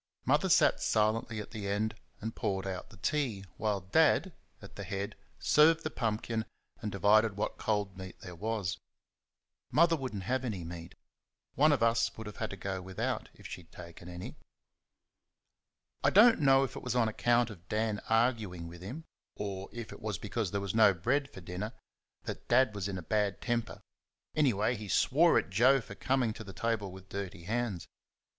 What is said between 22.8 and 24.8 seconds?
in a bad temper; anyway,